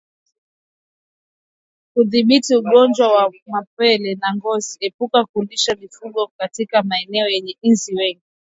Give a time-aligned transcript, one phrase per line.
[1.93, 8.23] Kudhibiti ugonjwa wa mapele ya ngozi epuka kulishia mifugo katika maeneo yenye inzi wengi